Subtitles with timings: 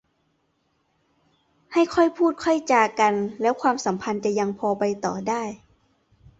[1.73, 5.41] ให้ค่อยพูดค่อยจากันแล้วความสัมพันธ์จะยังพอไปต่อได้